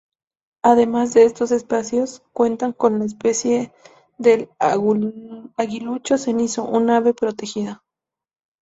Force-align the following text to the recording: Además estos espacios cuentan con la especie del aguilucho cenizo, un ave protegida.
Además 0.63 1.15
estos 1.15 1.51
espacios 1.51 2.23
cuentan 2.33 2.73
con 2.73 2.97
la 2.97 3.05
especie 3.05 3.71
del 4.17 4.49
aguilucho 4.57 6.17
cenizo, 6.17 6.65
un 6.65 6.89
ave 6.89 7.13
protegida. 7.13 7.83